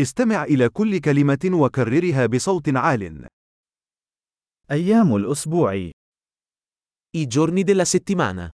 استمع 0.00 0.44
إلى 0.44 0.68
كل 0.68 1.00
كلمة 1.00 1.64
وكررها 1.64 2.26
بصوت 2.26 2.68
عال. 2.68 3.26
أيام 4.70 5.16
الأسبوع. 5.16 5.90
I 7.16 7.26
giorni 7.26 7.64
della 7.64 7.84
settimana. 7.84 8.50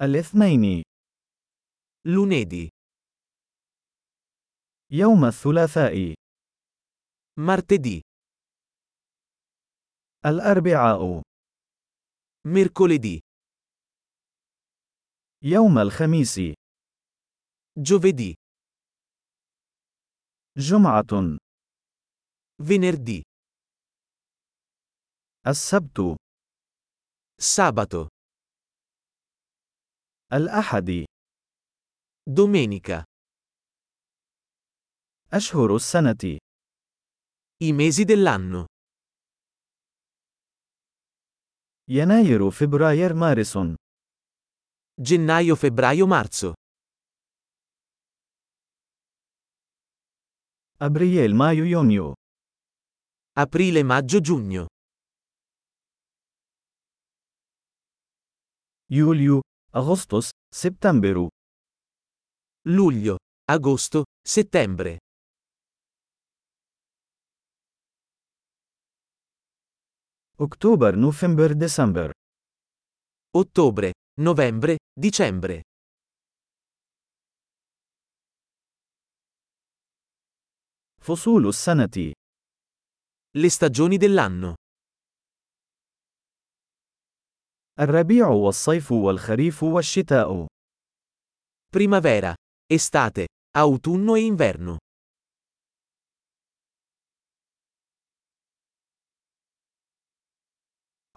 الاثنين. 0.00 0.82
Lunedì, 2.08 2.68
يوم 4.92 5.24
الثلاثاء. 5.24 6.14
Martedì, 7.40 8.00
الأربعاء. 10.26 11.22
Mercoledì, 12.48 13.18
يوم 15.44 15.78
الخميس. 15.78 16.61
giovedì, 17.73 18.33
جمعة 20.57 21.37
venerdì, 22.63 23.21
السبت 25.47 26.15
sabato, 27.39 28.07
الأحد 30.33 31.05
domenica. 32.29 33.03
أشهر 35.33 35.75
السنة 35.75 36.37
I 37.63 37.71
mesi 37.73 38.03
dell'anno. 38.05 38.65
يناير 41.89 42.51
فبراير 42.51 43.13
مارس 43.13 43.57
Gennaio, 44.99 45.55
febbraio, 45.55 46.07
marzo. 46.07 46.53
Abriel 50.82 51.32
maio 51.32 51.64
junho. 51.64 52.14
Aprile 53.38 53.84
maggio 53.84 54.18
giugno. 54.20 54.66
Julio, 58.90 59.42
agosto, 59.70 60.18
settembre. 60.52 61.28
Luglio, 62.66 63.18
agosto, 63.44 64.06
settembre. 64.20 64.98
Ottobre, 70.34 70.96
novembre, 70.96 71.54
december. 71.54 72.10
Ottobre, 73.30 73.92
novembre, 74.18 74.78
dicembre. 74.92 75.62
فصول 81.02 81.48
السنة 81.48 82.12
Le 83.34 83.48
stagioni 83.48 83.96
dell'anno. 83.98 84.54
الربيع 87.80 88.28
والصيف 88.28 88.92
والخريف 88.92 89.62
والشتاء 89.62 90.46
Primavera, 91.76 92.34
estate, 92.66 93.26
autunno 93.56 94.16
e 94.16 94.20
inverno. 94.20 94.76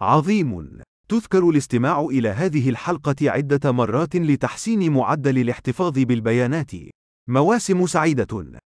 عظيم. 0.00 0.82
تذكر 1.08 1.50
الاستماع 1.50 2.00
إلى 2.00 2.28
هذه 2.28 2.70
الحلقة 2.70 3.16
عدة 3.22 3.72
مرات 3.72 4.16
لتحسين 4.16 4.92
معدل 4.92 5.38
الاحتفاظ 5.38 5.98
بالبيانات. 5.98 6.70
مواسم 7.28 7.86
سعيدة. 7.86 8.60